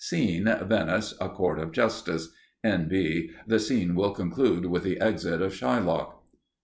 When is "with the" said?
4.65-4.99